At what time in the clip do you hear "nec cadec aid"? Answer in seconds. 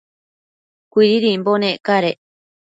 1.61-2.17